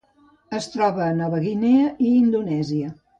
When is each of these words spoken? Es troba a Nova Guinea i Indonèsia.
Es 0.59 0.67
troba 0.75 1.03
a 1.07 1.11
Nova 1.19 1.41
Guinea 1.43 1.91
i 2.07 2.15
Indonèsia. 2.23 2.91